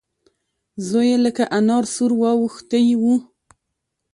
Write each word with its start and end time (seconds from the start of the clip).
زوی 0.87 1.07
يې 1.11 1.17
لکه 1.25 1.43
انار 1.57 1.83
سور 1.95 2.11
واوښتی 2.21 2.85
و. 3.01 3.03